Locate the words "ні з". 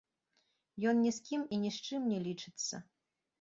1.07-1.27, 1.67-1.85